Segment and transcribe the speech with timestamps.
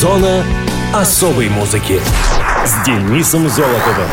[0.00, 0.42] Зона
[0.94, 2.00] особой музыки
[2.64, 4.08] с Денисом Золотовым.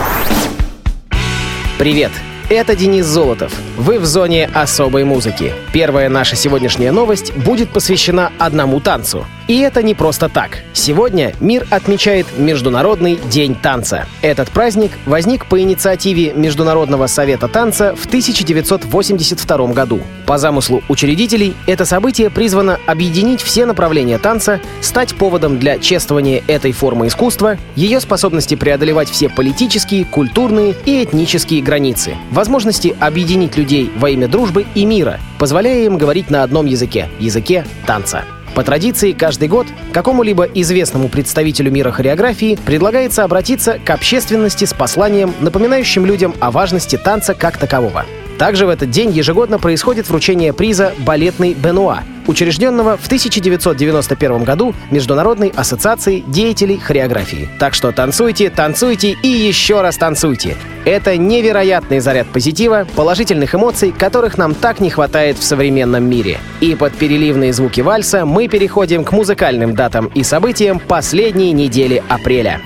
[1.77, 2.11] Привет!
[2.49, 3.53] Это Денис Золотов.
[3.77, 5.53] Вы в зоне особой музыки.
[5.71, 9.27] Первая наша сегодняшняя новость будет посвящена одному танцу.
[9.47, 10.63] И это не просто так.
[10.73, 14.07] Сегодня мир отмечает Международный день танца.
[14.23, 20.01] Этот праздник возник по инициативе Международного совета танца в 1982 году.
[20.25, 26.73] По замыслу учредителей, это событие призвано объединить все направления танца, стать поводом для чествования этой
[26.73, 33.66] формы искусства, ее способности преодолевать все политические, культурные и этнические границы, возможности объединить людей
[33.97, 38.23] во имя дружбы и мира, позволяя им говорить на одном языке— языке танца.
[38.55, 45.33] По традиции, каждый год какому-либо известному представителю мира хореографии предлагается обратиться к общественности с посланием,
[45.41, 48.05] напоминающим людям о важности танца как такового.
[48.39, 55.49] Также в этот день ежегодно происходит вручение приза «Балетный Бенуа», учрежденного в 1991 году Международной
[55.55, 57.49] ассоциацией деятелей хореографии.
[57.59, 60.55] Так что танцуйте, танцуйте и еще раз танцуйте.
[60.85, 66.39] Это невероятный заряд позитива, положительных эмоций, которых нам так не хватает в современном мире.
[66.61, 72.61] И под переливные звуки вальса мы переходим к музыкальным датам и событиям последней недели апреля.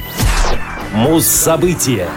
[0.94, 2.08] Муз-события.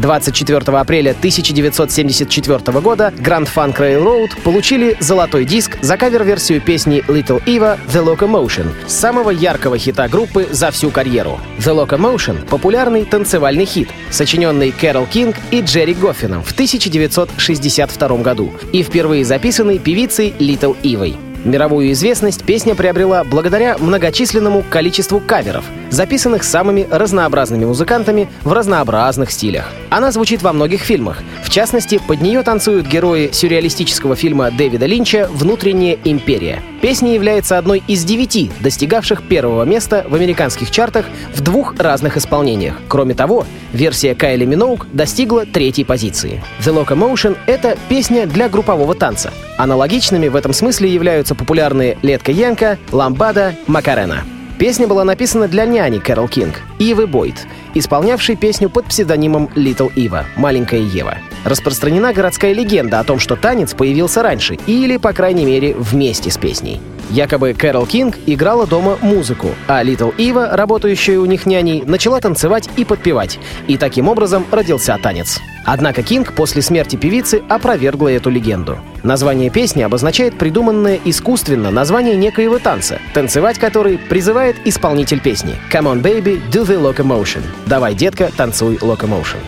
[0.00, 7.78] 24 апреля 1974 года Grand Funk Railroad получили золотой диск за кавер-версию песни Little Eva
[7.88, 11.38] «The Locomotion» самого яркого хита группы за всю карьеру.
[11.58, 18.82] «The Locomotion»— популярный танцевальный хит, сочиненный Кэрол Кинг и Джерри Гоффином в 1962 году и
[18.82, 21.29] впервые записанный певицей Little Ивой.
[21.44, 29.72] Мировую известность песня приобрела благодаря многочисленному количеству каверов, записанных самыми разнообразными музыкантами в разнообразных стилях.
[29.88, 31.22] Она звучит во многих фильмах.
[31.42, 36.62] В частности, под нее танцуют герои сюрреалистического фильма Дэвида Линча «Внутренняя империя».
[36.80, 42.76] Песня является одной из девяти, достигавших первого места в американских чартах в двух разных исполнениях.
[42.88, 46.42] Кроме того, версия Кайли Миноук достигла третьей позиции.
[46.60, 49.30] The Locomotion— это песня для группового танца.
[49.58, 54.24] Аналогичными в этом смысле являются популярные «Летка Янка», «Ламбада», «Макарена».
[54.60, 60.26] Песня была написана для няни Кэрол Кинг, Ивы Бойд, исполнявшей песню под псевдонимом Little Eva,
[60.36, 61.16] маленькая Ева.
[61.46, 66.36] Распространена городская легенда о том, что танец появился раньше или, по крайней мере, вместе с
[66.36, 66.78] песней.
[67.10, 72.68] Якобы Кэрол Кинг играла дома музыку, а Little Eva, работающая у них няней, начала танцевать
[72.76, 73.40] и подпевать.
[73.66, 75.40] И таким образом родился танец.
[75.64, 78.78] Однако Кинг после смерти певицы опровергла эту легенду.
[79.02, 86.02] Название песни обозначает придуманное искусственно название некоего танца, танцевать который призывает исполнитель песни «Come on,
[86.02, 89.38] baby, do the locomotion»— «Давай, детка, танцуй locomotion».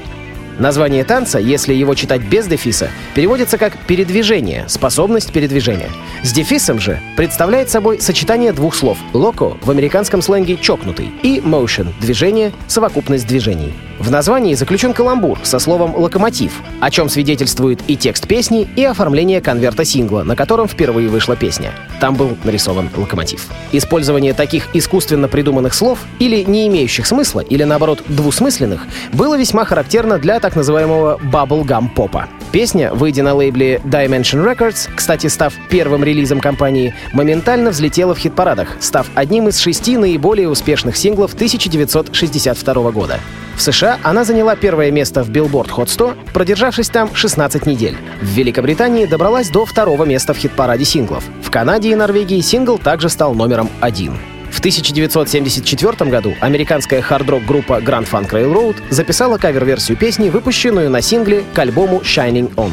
[0.59, 5.89] Название танца, если его читать без дефиса, переводится как «передвижение», «способность передвижения».
[6.23, 11.89] С дефисом же представляет собой сочетание двух слов «локо» в американском сленге «чокнутый» и «motion»—
[12.01, 13.73] «движение», «совокупность движений».
[14.03, 19.41] В названии заключен каламбур со словом «локомотив», о чем свидетельствует и текст песни, и оформление
[19.41, 21.71] конверта сингла, на котором впервые вышла песня.
[22.01, 23.47] Там был нарисован локомотив.
[23.71, 30.19] Использование таких искусственно придуманных слов или не имеющих смысла, или наоборот двусмысленных, было весьма характерно
[30.19, 32.27] для так называемого bubblegum-попа.
[32.51, 38.79] Песня, выйдя на лейбле Dimension Records, кстати, став первым релизом компании, моментально взлетела в хит-парадах,
[38.81, 43.21] став одним из шести наиболее успешных синглов 1962 года.
[43.57, 47.97] В США она заняла первое место в Billboard Hot 100, продержавшись там 16 недель.
[48.21, 51.25] В Великобритании добралась до второго места в хит-параде синглов.
[51.43, 54.17] В Канаде и Норвегии сингл также стал номером один.
[54.51, 61.59] В 1974 году американская хард-рок-группа Grand Funk Railroad записала кавер-версию песни, выпущенную на сингле к
[61.59, 62.71] альбому Shining On.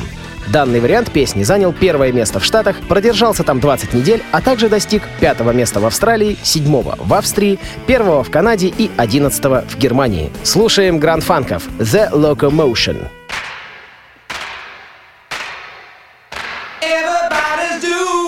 [0.52, 5.04] Данный вариант песни занял первое место в Штатах, продержался там 20 недель, а также достиг
[5.20, 10.32] пятого места в Австралии, седьмого в Австрии, первого в Канаде и одиннадцатого в Германии.
[10.44, 13.08] Слушаем Гранд Фанков «The Locomotion».
[16.81, 18.20] Everybody's doing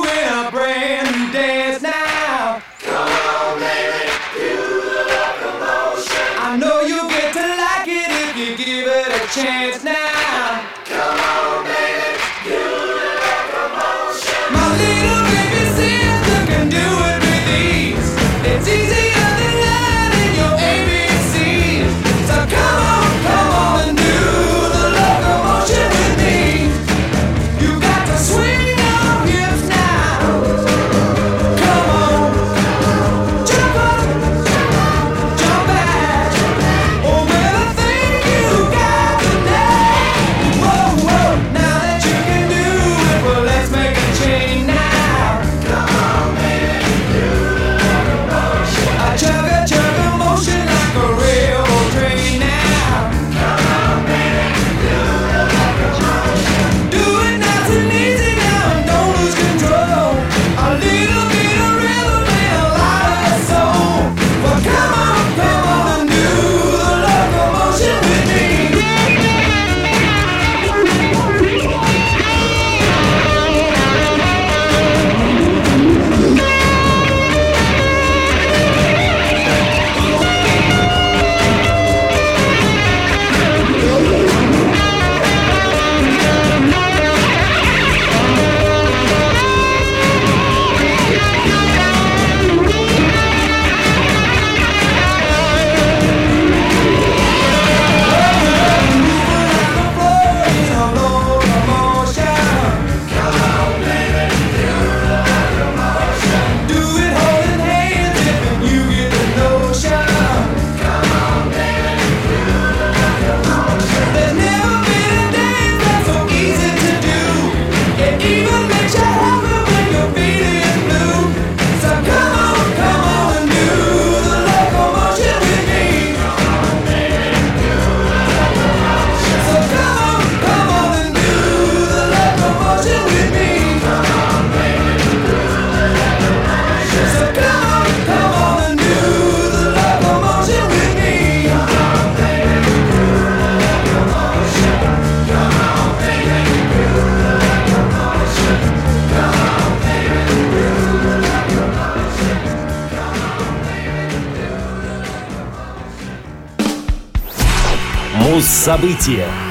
[158.62, 159.51] Муз-события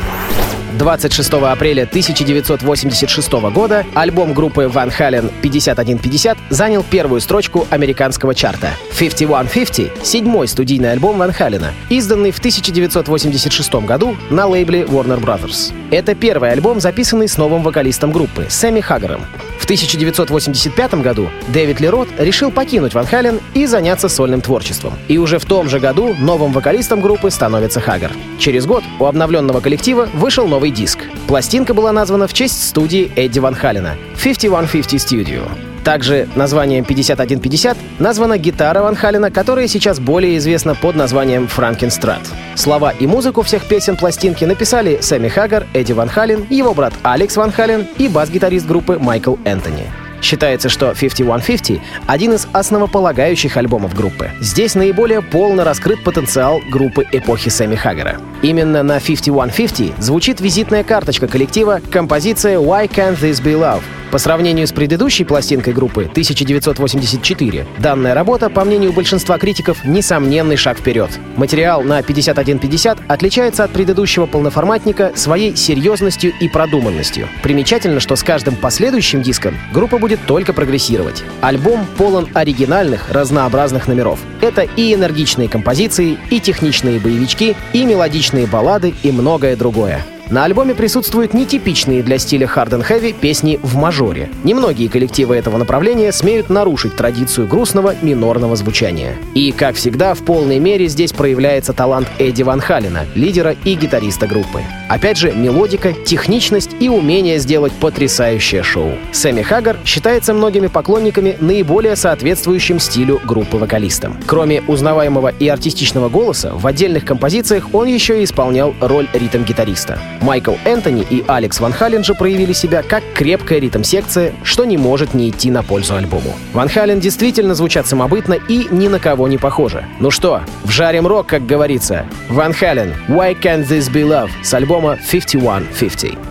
[0.80, 8.70] 26 апреля 1986 года альбом группы Van Halen 5150 занял первую строчку американского чарта.
[8.98, 15.72] 5150— седьмой студийный альбом Ван Халена, изданный в 1986 году на лейбле Warner Brothers.
[15.90, 19.20] Это первый альбом, записанный с новым вокалистом группы Сэмми Хаггаром.
[19.58, 24.94] В 1985 году Дэвид Лерот решил покинуть Ван Хален и заняться сольным творчеством.
[25.06, 28.10] И уже в том же году новым вокалистом группы становится Хаггар.
[28.38, 30.98] Через год у обновленного коллектива вышел новый диск.
[31.26, 35.48] Пластинка была названа в честь студии Эдди Ван Халена— 5150 Studio.
[35.82, 42.20] Также названием 5150 названа гитара Ван Халена, которая сейчас более известна под названием Франкенстрат.
[42.54, 47.34] Слова и музыку всех песен пластинки написали Сэмми Хаггар, Эдди Ван Хален, его брат Алекс
[47.36, 49.86] Ван Хален и бас-гитарист группы Майкл Энтони.
[50.20, 54.30] Считается, что 5150— один из основополагающих альбомов группы.
[54.40, 58.20] Здесь наиболее полно раскрыт потенциал группы эпохи Сэмми Хаггара.
[58.42, 64.66] Именно на 5150 звучит визитная карточка коллектива композиция «Why Can't This Be Love», по сравнению
[64.66, 71.10] с предыдущей пластинкой группы 1984, данная работа, по мнению большинства критиков, несомненный шаг вперед.
[71.36, 77.28] Материал на 5150 отличается от предыдущего полноформатника своей серьезностью и продуманностью.
[77.44, 81.22] Примечательно, что с каждым последующим диском группа будет только прогрессировать.
[81.40, 84.18] Альбом полон оригинальных, разнообразных номеров.
[84.40, 90.04] Это и энергичные композиции, и техничные боевички, и мелодичные баллады, и многое другое.
[90.30, 94.30] На альбоме присутствуют нетипичные для стиля Hard and Heavy песни в мажоре.
[94.44, 99.16] Немногие коллективы этого направления смеют нарушить традицию грустного минорного звучания.
[99.34, 104.28] И, как всегда, в полной мере здесь проявляется талант Эдди Ван Халена, лидера и гитариста
[104.28, 104.62] группы.
[104.88, 108.92] Опять же, мелодика, техничность и умение сделать потрясающее шоу.
[109.10, 114.16] Сэмми Хаггар считается многими поклонниками наиболее соответствующим стилю группы вокалистом.
[114.26, 119.98] Кроме узнаваемого и артистичного голоса, в отдельных композициях он еще и исполнял роль ритм-гитариста.
[120.20, 125.14] Майкл Энтони и Алекс Ван Хален же проявили себя как крепкая ритм-секция, что не может
[125.14, 126.32] не идти на пользу альбому.
[126.52, 129.84] Ван Хален действительно звучат самобытно и ни на кого не похожи.
[129.98, 132.06] Ну что, вжарим рок, как говорится.
[132.28, 136.29] Ван Хален, Why Can't This Be Love с альбома 5150.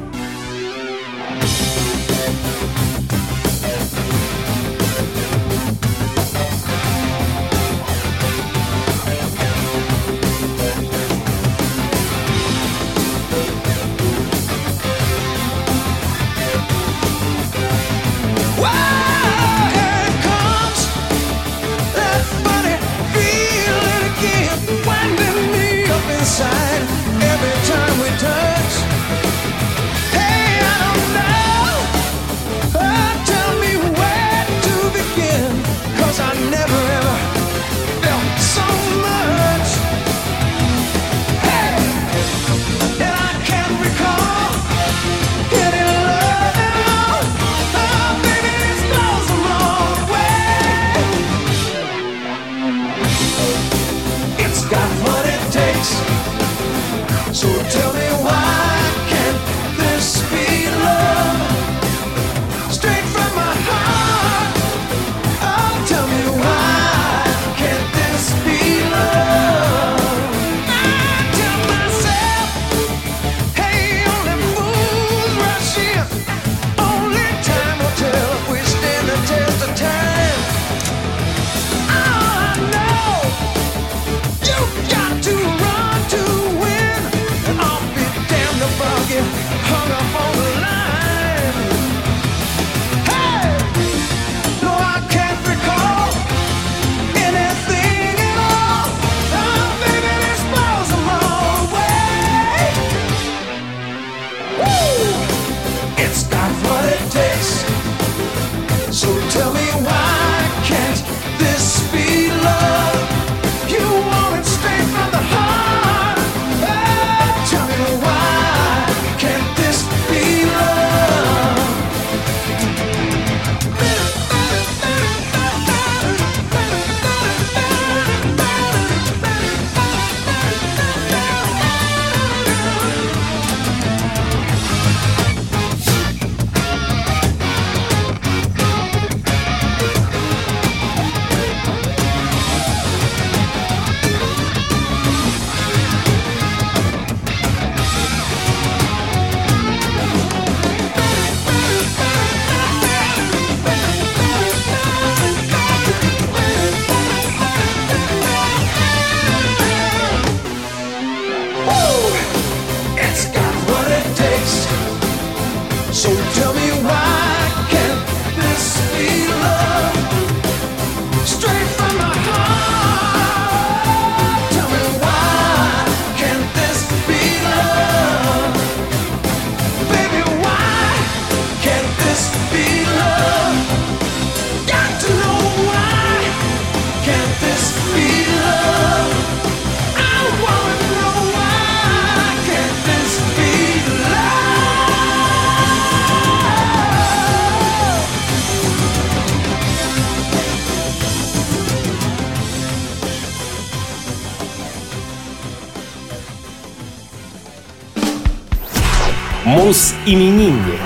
[209.60, 210.80] Мус-именинник.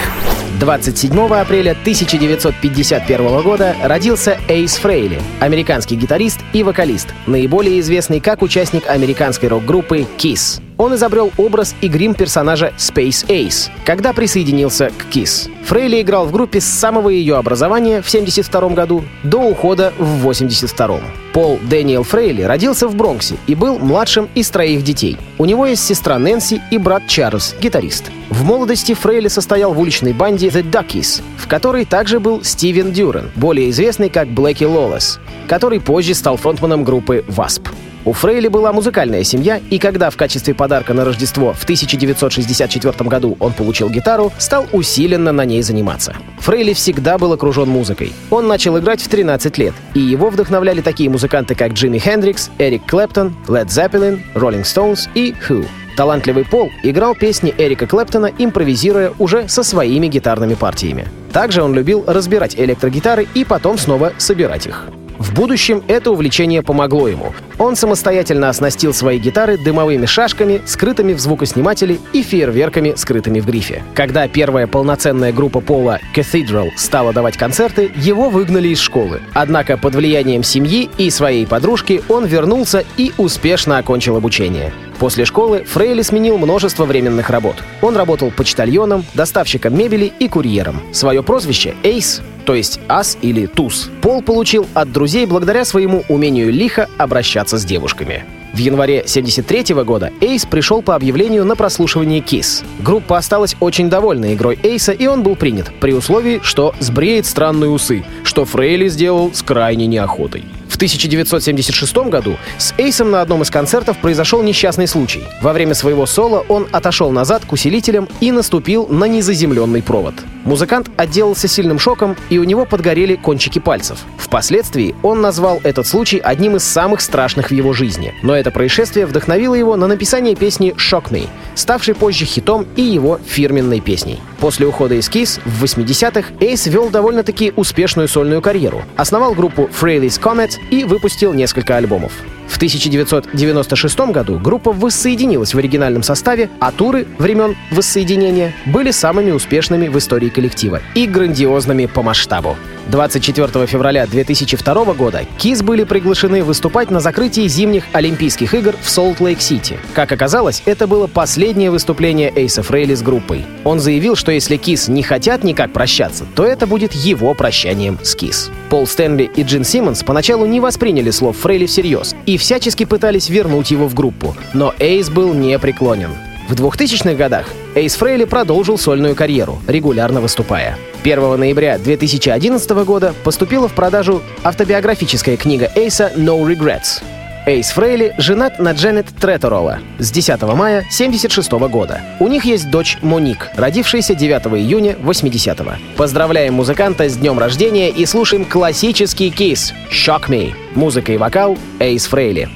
[0.59, 8.89] 27 апреля 1951 года родился Эйс Фрейли, американский гитарист и вокалист, наиболее известный как участник
[8.89, 10.62] американской рок-группы Kiss.
[10.77, 15.49] Он изобрел образ и грим персонажа Space Ace, когда присоединился к Kiss.
[15.63, 20.99] Фрейли играл в группе с самого ее образования в 1972 году до ухода в 1982.
[21.33, 25.17] Пол Дэниел Фрейли родился в Бронксе и был младшим из троих детей.
[25.37, 28.11] У него есть сестра Нэнси и брат Чарльз, гитарист.
[28.29, 33.31] В молодости Фрейли состоял в уличной банде The Duckies, в которой также был Стивен Дюрен,
[33.35, 37.67] более известный как Блэки Лолес, который позже стал фронтманом группы Wasp.
[38.05, 43.37] У Фрейли была музыкальная семья, и когда в качестве подарка на Рождество в 1964 году
[43.39, 46.13] он получил гитару, стал усиленно на ней заниматься.
[46.39, 48.11] Фрейли всегда был окружен музыкой.
[48.29, 52.85] Он начал играть в 13 лет, и его вдохновляли такие музыканты, как Джимми Хендрикс, Эрик
[52.87, 55.65] Клэптон, Led Zeppelin, Rolling Stones и Who.
[55.95, 61.07] Талантливый Пол играл песни Эрика Клэптона, импровизируя уже со своими гитарными партиями.
[61.31, 64.87] Также он любил разбирать электрогитары и потом снова собирать их.
[65.19, 67.33] В будущем это увлечение помогло ему.
[67.57, 73.83] Он самостоятельно оснастил свои гитары дымовыми шашками, скрытыми в звукоснимателе и фейерверками, скрытыми в грифе.
[73.93, 79.21] Когда первая полноценная группа Пола Cathedral стала давать концерты, его выгнали из школы.
[79.33, 84.73] Однако под влиянием семьи и своей подружки он вернулся и успешно окончил обучение.
[85.03, 87.57] После школы Фрейли сменил множество временных работ.
[87.81, 90.81] Он работал почтальоном, доставщиком мебели и курьером.
[90.93, 96.53] Свое прозвище «Эйс» то есть ас или туз, Пол получил от друзей благодаря своему умению
[96.53, 98.23] лихо обращаться с девушками.
[98.53, 102.63] В январе 73 года Эйс пришел по объявлению на прослушивание Kiss.
[102.79, 107.69] Группа осталась очень довольна игрой Эйса, и он был принят, при условии, что сбреет странные
[107.69, 110.45] усы, что Фрейли сделал с крайней неохотой.
[110.73, 115.23] В 1976 году с Эйсом на одном из концертов произошел несчастный случай.
[115.39, 120.15] Во время своего соло он отошел назад к усилителям и наступил на незаземленный провод.
[120.45, 123.99] Музыкант отделался сильным шоком, и у него подгорели кончики пальцев.
[124.17, 128.13] Впоследствии он назвал этот случай одним из самых страшных в его жизни.
[128.23, 133.19] Но это происшествие вдохновило его на написание песни «Shock Me», ставшей позже хитом и его
[133.23, 134.19] фирменной песней.
[134.39, 138.83] После ухода из Kiss в 80-х Эйс вел довольно-таки успешную сольную карьеру.
[138.97, 142.11] Основал группу Frehley's Comet и выпустил несколько альбомов.
[142.47, 149.87] В 1996 году группа воссоединилась в оригинальном составе, а туры времен воссоединения были самыми успешными
[149.87, 152.57] в истории коллектива и грандиозными по масштабу.
[152.87, 159.79] 24 февраля 2002 года Kiss были приглашены выступать на закрытии зимних Олимпийских игр в Солт-Лейк-Сити.
[159.93, 163.45] Как оказалось, это было последнее выступление Эйса Фрейли с группой.
[163.63, 168.15] Он заявил, что если Kiss не хотят никак прощаться, то это будет его прощанием с
[168.15, 168.51] Kiss.
[168.69, 173.71] Пол Стэнли и Джин Симмонс поначалу не восприняли слов Фрейли всерьез и всячески пытались вернуть
[173.71, 176.11] его в группу, но Эйс был непреклонен.
[176.47, 180.77] В 2000-х годах Эйс Фрейли продолжил сольную карьеру, регулярно выступая.
[181.03, 187.01] 1 ноября 2011 года поступила в продажу автобиографическая книга Эйса «No Regrets».
[187.45, 192.01] Эйс Фрейли женат на Дженнет Треторола с 10 мая 1976 года.
[192.19, 195.73] У них есть дочь Моник, родившаяся 9 июня 80-го.
[195.97, 200.53] Поздравляем музыканта с днем рождения и слушаем классический кейс «Shock Me».
[200.75, 202.49] Музыка и вокал Эйс Фрейли.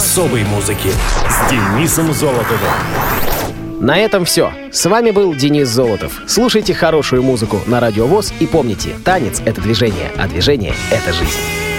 [0.00, 0.88] Особой музыки
[1.28, 2.72] с Денисом Золотовым.
[3.80, 4.50] На этом все.
[4.72, 6.22] С вами был Денис Золотов.
[6.26, 11.69] Слушайте хорошую музыку на Радио ВОЗ и помните, танец— это движение, а движение— это жизнь.